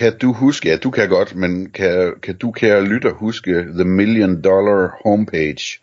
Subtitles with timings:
[0.00, 3.84] Kan du huske, ja du kan godt, men kan, kan du kære lytter huske The
[3.84, 5.80] Million Dollar Homepage?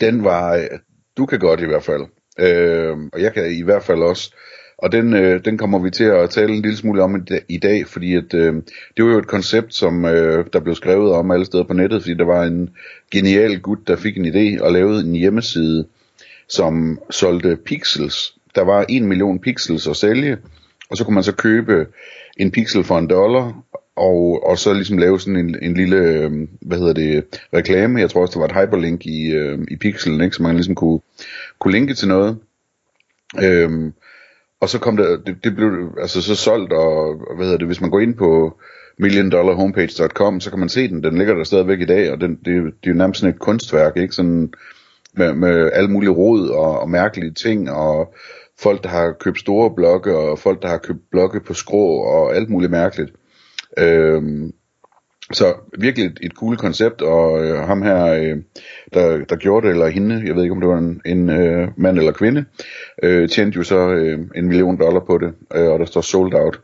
[0.00, 0.68] Den var,
[1.16, 2.02] du kan godt i hvert fald,
[2.38, 4.34] øh, og jeg kan i hvert fald også,
[4.78, 7.86] og den, øh, den kommer vi til at tale en lille smule om i dag,
[7.86, 8.54] fordi at, øh,
[8.96, 12.02] det var jo et koncept, som øh, der blev skrevet om alle steder på nettet,
[12.02, 12.70] fordi der var en
[13.10, 15.86] genial gut, der fik en idé og lavede en hjemmeside,
[16.48, 18.34] som solgte pixels.
[18.54, 20.36] Der var en million pixels at sælge,
[20.90, 21.86] og så kunne man så købe
[22.36, 23.62] en pixel for en dollar,
[23.96, 27.24] og, og så ligesom lave sådan en, en lille, øh, hvad hedder det,
[27.54, 28.00] reklame.
[28.00, 30.36] Jeg tror også, der var et hyperlink i, øh, i pixelen, ikke?
[30.36, 31.00] så man ligesom kunne,
[31.58, 32.38] kunne linke til noget.
[33.42, 33.92] Øhm,
[34.60, 37.80] og så kom der, det, det blev altså så solgt, og hvad hedder det, hvis
[37.80, 38.58] man går ind på
[38.98, 42.44] milliondollarhomepage.com, så kan man se den, den ligger der stadigvæk i dag, og den, det,
[42.44, 44.14] det er jo nærmest sådan et kunstværk, ikke?
[44.14, 44.52] Sådan
[45.14, 48.14] med, med alle mulige råd og, og mærkelige ting, og
[48.60, 52.36] folk, der har købt store blokke, og folk, der har købt blokke på skrå, og
[52.36, 53.12] alt muligt mærkeligt.
[53.78, 54.52] Øhm,
[55.32, 58.36] så virkelig et, et cool koncept, og øh, ham her, øh,
[58.94, 61.68] der, der gjorde det, eller hende, jeg ved ikke om det var en, en øh,
[61.76, 62.44] mand eller kvinde,
[63.02, 66.34] øh, tjente jo så øh, en million dollar på det, øh, og der står sold
[66.34, 66.60] out.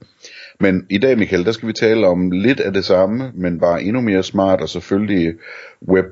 [0.60, 3.83] Men i dag, Michael, der skal vi tale om lidt af det samme, men bare
[3.83, 5.34] endnu mere smart, og selvfølgelig
[5.88, 6.05] Web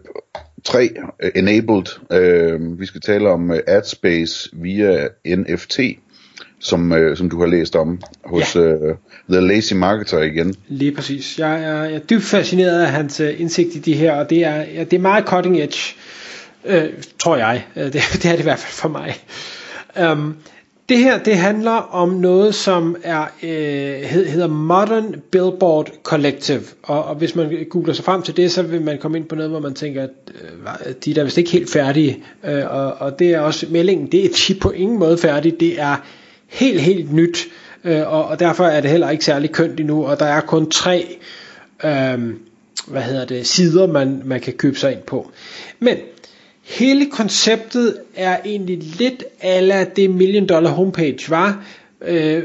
[0.65, 1.85] 3 uh, enabled.
[2.11, 5.81] Uh, vi skal tale om uh, AdSpace via NFT,
[6.61, 8.75] som, uh, som du har læst om hos ja.
[8.75, 8.97] uh,
[9.31, 10.55] The Lazy Marketer igen.
[10.69, 11.39] Lige præcis.
[11.39, 14.45] Jeg er, jeg er dybt fascineret af hans uh, indsigt i de her, og det
[14.45, 15.95] er, det er meget cutting edge,
[16.65, 17.65] uh, tror jeg.
[17.77, 19.15] Uh, det, det er det i hvert fald for mig.
[20.13, 20.37] Um,
[20.93, 26.63] det her det handler om noget som er øh, hedder Modern Billboard Collective.
[26.83, 29.35] Og, og hvis man googler sig frem til det så vil man komme ind på
[29.35, 30.11] noget hvor man tænker at
[30.87, 32.25] øh, de er da vist ikke helt færdige.
[32.45, 35.81] Øh, og, og det er også meldingen det er de på ingen måde færdige det
[35.81, 35.97] er
[36.49, 37.39] helt helt nyt.
[37.85, 40.07] Øh, og, og derfor er det heller ikke særlig kønt endnu.
[40.07, 41.19] Og der er kun tre
[41.85, 42.19] øh,
[42.87, 45.31] hvad hedder det sider man, man kan købe sig ind på.
[45.79, 45.97] Men
[46.63, 51.65] Hele konceptet er egentlig lidt ala det Million Dollar Homepage var.
[52.03, 52.43] Øh,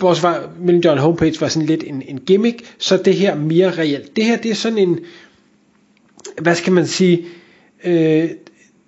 [0.00, 3.70] vores var, Million Dollar Homepage var sådan lidt en, en gimmick, så det her mere
[3.70, 4.16] reelt.
[4.16, 4.98] Det her det er sådan en,
[6.42, 7.24] hvad skal man sige,
[7.84, 8.30] øh,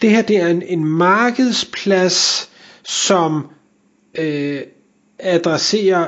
[0.02, 2.50] det her det er en, en markedsplads,
[2.82, 3.46] som
[4.18, 4.60] øh,
[5.18, 6.06] adresserer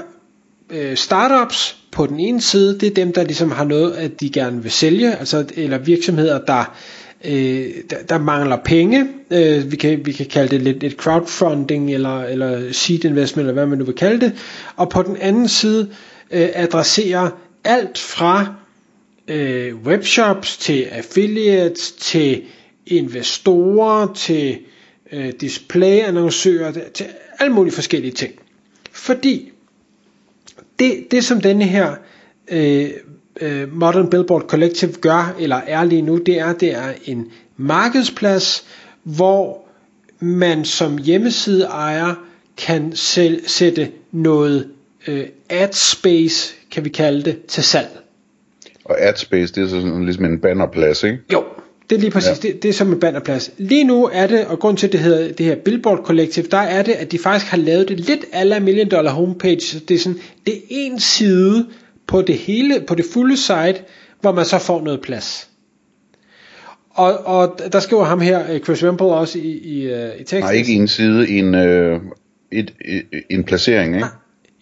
[0.70, 4.30] øh, startups på den ene side, det er dem, der ligesom har noget, at de
[4.30, 6.76] gerne vil sælge, altså, eller virksomheder, der
[7.24, 9.08] øh, der, der mangler penge.
[9.30, 13.52] Øh, vi, kan, vi kan kalde det lidt et crowdfunding eller, eller seed investment eller
[13.52, 14.32] hvad man nu vil kalde det.
[14.76, 15.88] Og på den anden side
[16.30, 17.30] øh, adresserer
[17.64, 18.54] alt fra
[19.28, 22.42] øh, webshops til affiliates til
[22.86, 24.58] investorer til
[25.12, 27.06] øh, displayannoncører til
[27.38, 28.32] alle mulige forskellige ting.
[28.92, 29.52] Fordi
[30.78, 31.94] det, det som denne her
[32.48, 32.90] øh,
[33.42, 37.26] øh, Modern Billboard Collective gør, eller er lige nu, det er, det er en
[37.56, 38.64] markedsplads,
[39.02, 39.64] hvor
[40.20, 42.14] man som hjemmeside ejer
[42.56, 44.68] kan selv, sætte noget
[45.08, 47.88] øh, ad space, kan vi kalde det, til salg.
[48.84, 51.18] Og ad space, det er sådan ligesom en bannerplads, ikke?
[51.32, 51.44] Jo,
[51.90, 52.48] det er lige præcis, ja.
[52.48, 53.50] det, det er som en bannerplads.
[53.58, 56.58] Lige nu er det, og grund til at det hedder det her Billboard Collective, der
[56.58, 59.94] er det, at de faktisk har lavet det lidt ala Million Dollar Homepage, så det
[59.94, 61.66] er sådan, det er en side,
[62.12, 63.82] på det hele, på det fulde site,
[64.20, 65.48] hvor man så får noget plads.
[66.90, 70.40] Og, og der skriver ham her, øh, Chris Wemple også i, i, øh, i teksten.
[70.40, 72.00] Nej, ikke en side, en, øh,
[72.50, 74.06] et, et, en placering, ikke?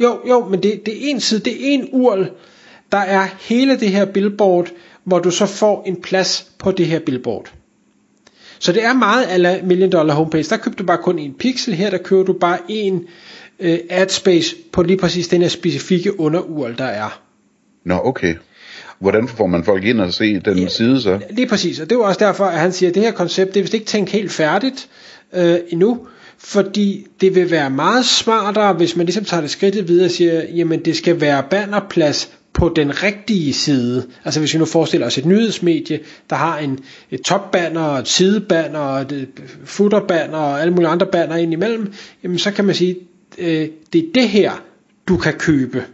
[0.00, 2.30] Jo, jo, men det, det er en side, det er en url,
[2.92, 4.68] der er hele det her billboard,
[5.04, 7.52] hvor du så får en plads på det her billboard.
[8.58, 10.44] Så det er meget ala million dollar homepage.
[10.50, 13.06] Der køber du bare kun en pixel, her der køber du bare en
[13.60, 17.20] øh, ad space på lige præcis den her specifikke underurl, der er.
[17.84, 18.34] Nå, okay.
[18.98, 21.18] Hvordan får man folk ind og se den ja, side så?
[21.30, 23.60] Lige præcis, og det er også derfor, at han siger, at det her koncept, det
[23.60, 24.88] er vist ikke tænkt helt færdigt
[25.34, 26.06] øh, endnu,
[26.38, 30.42] fordi det vil være meget smartere, hvis man ligesom tager det skridtet videre og siger,
[30.54, 34.06] jamen det skal være bannerplads på den rigtige side.
[34.24, 36.00] Altså hvis vi nu forestiller os et nyhedsmedie,
[36.30, 36.78] der har en,
[37.10, 39.28] et topbanner, et sidebanner, et
[39.64, 41.92] footerbanner og alle mulige andre banner ind imellem,
[42.22, 42.96] jamen så kan man sige,
[43.38, 44.52] øh, det er det her,
[45.08, 45.84] du kan købe.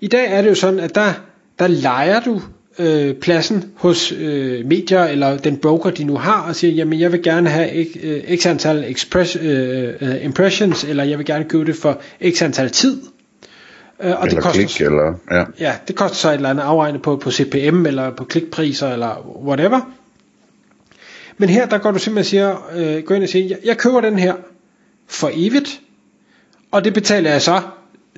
[0.00, 1.12] I dag er det jo sådan, at der,
[1.58, 2.42] der leger du
[2.78, 7.12] øh, pladsen hos øh, medier eller den broker de nu har og siger jamen jeg
[7.12, 11.44] vil gerne have x, øh, x antal express, øh, øh, impressions eller jeg vil gerne
[11.44, 12.00] købe det for
[12.30, 13.02] x antal tid
[14.02, 15.44] øh, og eller det koster, klik, eller, ja.
[15.60, 19.40] ja det koster så et eller andet afregnet på, på CPM eller på klikpriser eller
[19.44, 19.80] whatever
[21.38, 24.00] men her der går du simpelthen siger, øh, går ind og siger jeg, jeg køber
[24.00, 24.34] den her
[25.08, 25.80] for evigt
[26.70, 27.60] og det betaler jeg så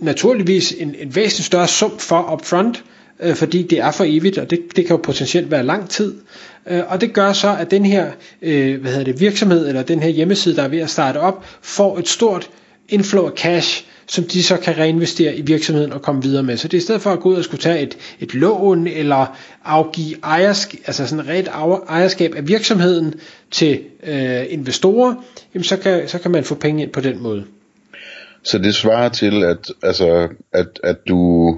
[0.01, 2.85] naturligvis en, en væsentlig større sum for upfront,
[3.21, 6.15] øh, fordi det er for evigt, og det, det kan jo potentielt være lang tid.
[6.67, 8.11] Øh, og det gør så, at den her
[8.43, 11.45] øh, hvad hedder det, virksomhed, eller den her hjemmeside, der er ved at starte op,
[11.63, 12.51] får et stort
[12.89, 16.57] inflow af cash, som de så kan reinvestere i virksomheden og komme videre med.
[16.57, 18.87] Så det er i stedet for at gå ud og skulle tage et, et lån
[18.87, 21.49] eller afgive ejerskab, altså sådan ret
[21.89, 23.15] ejerskab af virksomheden
[23.51, 25.15] til øh, investorer,
[25.55, 27.45] jamen så kan, så kan man få penge ind på den måde.
[28.43, 31.55] Så det svarer til, at, altså, at, at du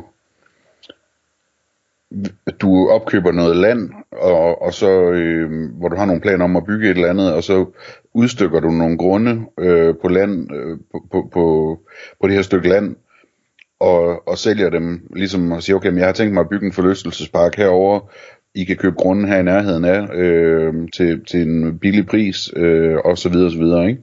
[2.61, 6.67] du opkøber noget land, og, og så, øh, hvor du har nogle planer om at
[6.67, 7.67] bygge et eller andet, og så
[8.15, 11.79] udstykker du nogle grunde øh, på land, øh, på, på, på,
[12.21, 12.97] på det her stykke land,
[13.81, 16.67] og, og sælger dem, ligesom og siger, okay, men jeg har tænkt mig at bygge
[16.67, 18.11] en forlystelsespark herover.
[18.55, 22.97] I kan købe grunden her i nærheden af, øh, til, til en billig pris, øh,
[23.05, 24.03] og så videre, og så videre, ikke?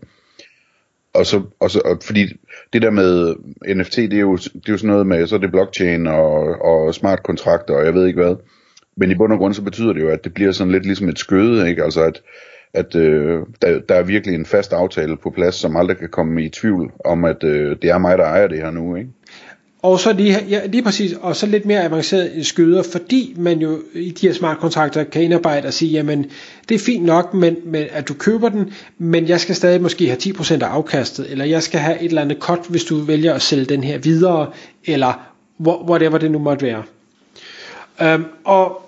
[1.18, 2.34] Og så, og så og fordi
[2.74, 3.36] det der med
[3.76, 6.62] NFT, det er jo, det er jo sådan noget med, så er det blockchain og,
[6.62, 8.36] og smart kontrakter, og jeg ved ikke hvad.
[8.98, 11.10] Men i bund og grund, så betyder det jo, at det bliver sådan lidt ligesom
[11.10, 11.84] et skøde, ikke?
[11.84, 12.22] Altså at,
[12.74, 16.44] at øh, der, der er virkelig en fast aftale på plads, som aldrig kan komme
[16.44, 19.10] i tvivl om, at øh, det er mig, der ejer det her nu, ikke?
[19.82, 23.80] Og så lige, ja, lige præcis, og så lidt mere avanceret skyder, fordi man jo
[23.94, 26.26] i de her smart kontrakter kan indarbejde og sige, jamen
[26.70, 30.06] det er fint nok, men, men, at du køber den, men jeg skal stadig måske
[30.08, 33.34] have 10% af afkastet, eller jeg skal have et eller andet cut, hvis du vælger
[33.34, 34.52] at sælge den her videre,
[34.86, 36.84] eller whatever det nu måtte være.
[38.16, 38.82] Um, og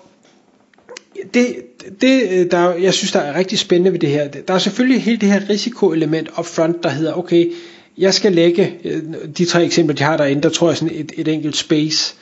[1.34, 1.56] det,
[2.00, 5.16] det der, jeg synes, der er rigtig spændende ved det her, der er selvfølgelig hele
[5.16, 7.52] det her risikoelement upfront, der hedder, okay,
[8.00, 9.02] jeg skal lægge øh,
[9.38, 12.14] de tre eksempler, de har derinde, der tror jeg sådan et, et enkelt space,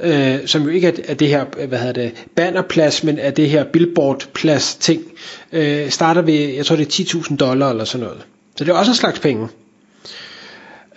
[0.00, 3.48] øh, som jo ikke er, er det her, hvad hedder det, bannerplads, men er det
[3.48, 5.02] her billboardplads ting,
[5.52, 8.26] øh, starter ved, jeg tror det er 10.000 dollar eller sådan noget.
[8.56, 9.48] Så det er også en slags penge,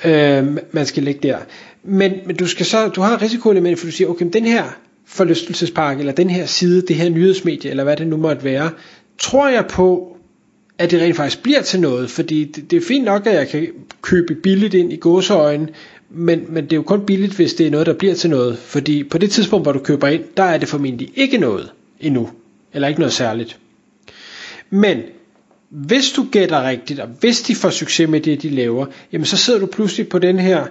[0.05, 1.37] øh, man skal lægge der.
[1.83, 4.63] Men, men du skal så, du har risikoelement, for du siger, okay, den her
[5.07, 8.69] forlystelsespark, eller den her side, det her nyhedsmedie, eller hvad det nu måtte være,
[9.21, 10.12] tror jeg på,
[10.77, 13.47] at det rent faktisk bliver til noget, fordi det, det er fint nok, at jeg
[13.49, 13.67] kan
[14.01, 15.67] købe billigt ind i gåseøjne,
[16.09, 18.57] men, men det er jo kun billigt, hvis det er noget, der bliver til noget,
[18.57, 22.29] fordi på det tidspunkt, hvor du køber ind, der er det formentlig ikke noget endnu,
[22.73, 23.57] eller ikke noget særligt.
[24.69, 25.01] Men
[25.69, 29.37] hvis du gætter rigtigt, og hvis de får succes med det, de laver, jamen så
[29.37, 30.65] sidder du pludselig på den her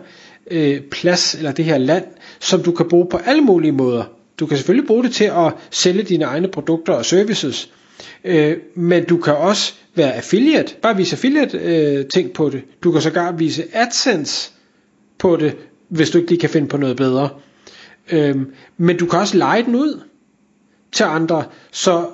[0.50, 2.04] øh, plads, eller det her land,
[2.40, 4.04] som du kan bruge på alle mulige måder.
[4.40, 7.70] Du kan selvfølgelig bruge det til at sælge dine egne produkter og services,
[8.24, 12.62] øh, men du kan også være affiliate, bare vise affiliate øh, ting på det.
[12.82, 14.50] Du kan sågar vise AdSense
[15.18, 15.56] på det,
[15.88, 17.28] hvis du ikke lige kan finde på noget bedre.
[18.12, 18.36] Øh,
[18.76, 20.00] men du kan også lege den ud
[20.92, 21.44] til andre.
[21.70, 22.06] Så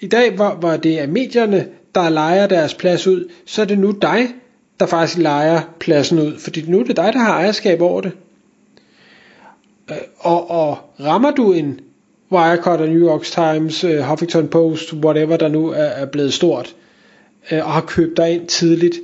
[0.00, 3.78] i dag, hvor, hvor det er medierne, der leger deres plads ud, så er det
[3.78, 4.34] nu dig,
[4.80, 6.38] der faktisk leger pladsen ud.
[6.38, 8.12] Fordi nu er det dig, der har ejerskab over det.
[9.90, 11.80] Øh, og, og rammer du en
[12.32, 16.74] Wirecard og New York Times, uh, Huffington Post, whatever der nu er, er blevet stort,
[17.52, 19.00] uh, og har købt dig ind tidligt,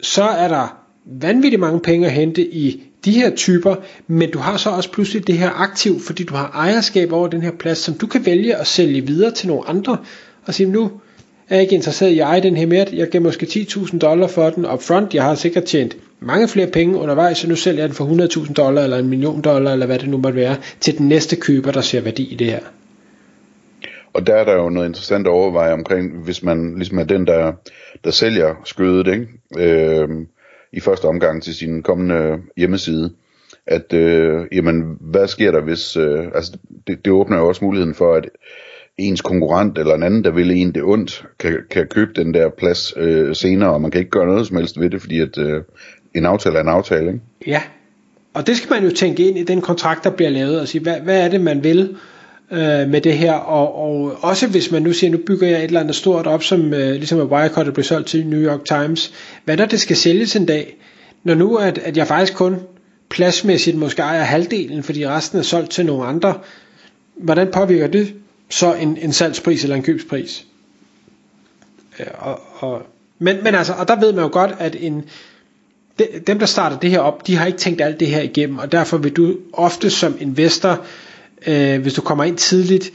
[0.00, 3.74] så er der vanvittigt mange penge at hente i de her typer,
[4.06, 7.42] men du har så også pludselig det her aktiv, fordi du har ejerskab over den
[7.42, 9.96] her plads, som du kan vælge at sælge videre til nogle andre,
[10.46, 10.90] og sige, nu
[11.48, 14.26] er jeg ikke interesseret i at eje den her mere, jeg giver måske 10.000 dollar
[14.26, 17.88] for den upfront, jeg har sikkert tjent mange flere penge undervejs, så nu sælger jeg
[17.88, 20.98] den for 100.000 dollar, eller en million dollar, eller hvad det nu måtte være, til
[20.98, 22.60] den næste køber, der ser værdi i det her.
[24.12, 27.26] Og der er der jo noget interessant at overveje omkring, hvis man ligesom er den,
[27.26, 27.52] der,
[28.04, 29.26] der sælger skødet, ikke?
[29.58, 30.08] Øh,
[30.72, 33.12] i første omgang til sin kommende hjemmeside,
[33.66, 37.94] at øh, jamen, hvad sker der hvis, øh, altså det, det åbner jo også muligheden
[37.94, 38.28] for, at
[38.98, 42.48] ens konkurrent eller en anden, der vil en det ondt, kan, kan købe den der
[42.48, 45.38] plads øh, senere, og man kan ikke gøre noget som helst ved det, fordi at
[45.38, 45.62] øh,
[46.14, 47.20] en aftale er en aftale, ikke?
[47.46, 47.62] Ja,
[48.34, 50.82] og det skal man jo tænke ind i den kontrakt, der bliver lavet, og sige,
[50.82, 51.96] hvad, hvad er det, man vil
[52.52, 55.64] øh, med det her, og, og også hvis man nu siger, nu bygger jeg et
[55.64, 58.64] eller andet stort op, som øh, ligesom at Wirecard der blev solgt til New York
[58.64, 59.12] Times,
[59.44, 60.76] hvad der det skal sælges en dag,
[61.24, 62.56] når nu at, at jeg faktisk kun
[63.08, 66.34] pladsmæssigt måske ejer halvdelen, fordi resten er solgt til nogle andre,
[67.16, 68.14] hvordan påvirker det
[68.50, 70.46] så en, en salgspris eller en købspris?
[72.18, 72.82] Og, og,
[73.18, 75.04] men, men altså, og der ved man jo godt, at en,
[76.26, 78.72] dem der starter det her op, de har ikke tænkt alt det her igennem, og
[78.72, 80.84] derfor vil du ofte som investor
[81.46, 82.90] øh, hvis du kommer ind tidligt,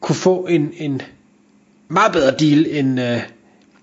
[0.00, 1.02] kunne få en, en
[1.88, 3.20] meget bedre deal, end, øh,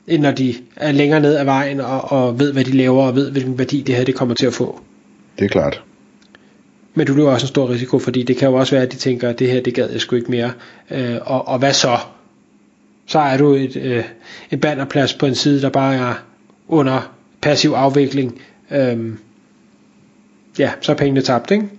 [0.07, 3.15] end når de er længere ned ad vejen, og, og ved, hvad de laver, og
[3.15, 4.81] ved, hvilken værdi det her det kommer til at få.
[5.39, 5.83] Det er klart.
[6.93, 8.97] Men du løber også en stor risiko, fordi det kan jo også være, at de
[8.97, 10.51] tænker, at det her, det gad jeg sgu ikke mere.
[10.91, 11.97] Øh, og, og hvad så?
[13.05, 14.03] Så er du et, øh,
[14.51, 16.13] en bannerplads på en side, der bare er
[16.67, 18.41] under passiv afvikling.
[18.71, 19.13] Øh,
[20.59, 21.69] ja, så er pengene tabt, ikke?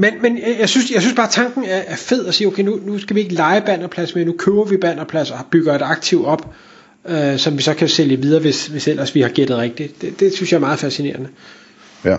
[0.00, 2.62] Men, men jeg, synes, jeg synes bare, at tanken er, er fed at sige, okay,
[2.62, 5.82] nu, nu skal vi ikke lege banderplads mere, nu køber vi banderplads og bygger et
[5.82, 6.54] aktiv op,
[7.08, 10.02] øh, som vi så kan sælge videre, hvis, hvis ellers vi har gættet rigtigt.
[10.02, 11.28] Det, det synes jeg er meget fascinerende.
[12.04, 12.16] Ja.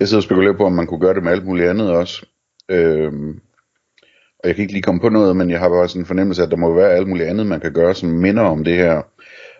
[0.00, 2.26] Jeg sidder og spekulerer på, om man kunne gøre det med alt muligt andet også.
[2.68, 3.40] Øhm,
[4.38, 6.42] og jeg kan ikke lige komme på noget, men jeg har bare sådan en fornemmelse
[6.42, 8.76] af, at der må være alt muligt andet, man kan gøre, som minder om det
[8.76, 9.02] her,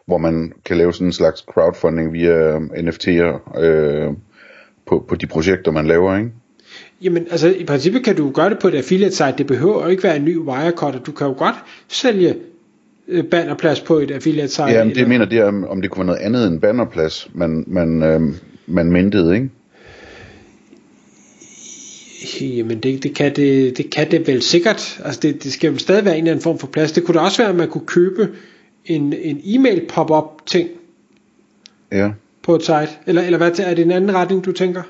[0.07, 4.11] hvor man kan lave sådan en slags crowdfunding via NFT'er øh,
[4.87, 6.31] på, på de projekter, man laver, ikke?
[7.03, 9.35] Jamen, altså i princippet kan du gøre det på et affiliate site.
[9.39, 11.55] Det behøver jo ikke være en ny Wirecard, du kan jo godt
[11.89, 12.35] sælge
[13.09, 14.65] øh, bannerplads på et affiliate site.
[14.65, 15.09] Ja, det eller...
[15.09, 18.21] mener det er, om det kunne være noget andet end bannerplads, man, man, øh,
[18.67, 19.51] man mindede, ikke?
[22.41, 25.01] Jamen det, det, kan det, det kan det vel sikkert.
[25.05, 26.93] Altså det, det skal jo stadig være en eller anden form for plads.
[26.93, 28.29] Det kunne da også være, at man kunne købe
[28.87, 30.69] en, en e-mail pop-up ting
[31.93, 32.11] ja.
[32.43, 32.89] på et site.
[33.07, 34.83] Eller, eller hvad, er det en anden retning, du tænker?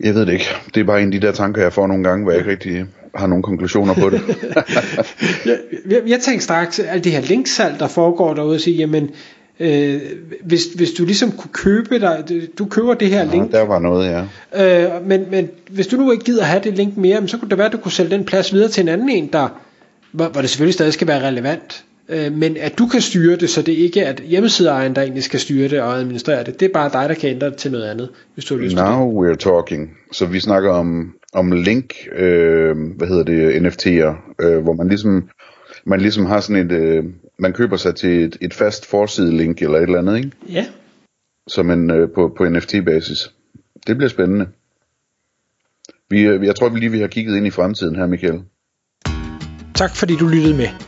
[0.00, 0.46] Jeg ved det ikke.
[0.74, 2.50] Det er bare en af de der tanker, jeg får nogle gange, hvor jeg ikke
[2.50, 4.20] rigtig har nogle konklusioner på det.
[5.46, 5.58] jeg,
[5.90, 9.10] jeg, jeg tænker straks, at det her linksalg, der foregår derude, og sige, jamen,
[9.60, 10.00] øh,
[10.42, 12.24] hvis, hvis du ligesom kunne købe dig,
[12.58, 13.52] du køber det her link.
[13.52, 14.94] Ja, der var noget, ja.
[14.94, 17.58] Øh, men, men hvis du nu ikke gider have det link mere, så kunne det
[17.58, 19.60] være, at du kunne sælge den plads videre til en anden en, der,
[20.12, 21.84] hvor, hvor det selvfølgelig stadig skal være relevant.
[22.08, 25.24] Øh, men at du kan styre det, så det ikke er at hjemmesideejeren, der egentlig
[25.24, 26.60] skal styre det og administrere det.
[26.60, 28.76] Det er bare dig, der kan ændre det til noget andet, hvis du har lyst
[28.76, 29.36] Now til det.
[29.36, 29.96] we're talking.
[30.12, 35.28] Så vi snakker om, om link, øh, hvad hedder det, NFT'er, øh, hvor man ligesom,
[35.86, 37.04] man ligesom har sådan et, øh,
[37.38, 40.30] man køber sig til et, et fast forside link eller et eller andet, ikke?
[40.48, 40.66] Ja.
[41.48, 43.30] Som en, øh, på, på NFT-basis.
[43.86, 44.46] Det bliver spændende.
[46.10, 48.40] Vi, øh, jeg tror vi lige, vi har kigget ind i fremtiden her, Michael.
[49.74, 50.87] Tak fordi du lyttede med.